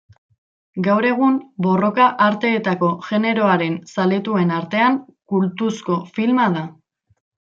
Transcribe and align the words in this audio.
Gaur 0.85 1.07
egun 1.09 1.35
borroka 1.65 2.07
arteetako 2.27 2.89
generoaren 3.09 3.77
zaletuen 3.97 4.55
artean 4.61 4.97
kultuzko 5.35 5.99
filma 6.17 6.51
da. 6.59 6.65